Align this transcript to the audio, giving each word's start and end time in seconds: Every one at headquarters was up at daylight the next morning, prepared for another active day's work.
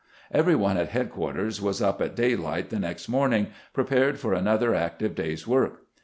Every 0.31 0.55
one 0.55 0.77
at 0.77 0.89
headquarters 0.89 1.61
was 1.61 1.79
up 1.79 2.01
at 2.01 2.15
daylight 2.15 2.71
the 2.71 2.79
next 2.79 3.07
morning, 3.07 3.49
prepared 3.71 4.17
for 4.19 4.33
another 4.33 4.73
active 4.73 5.13
day's 5.13 5.45
work. 5.45 5.85